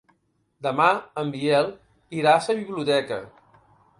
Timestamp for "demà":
0.67-0.87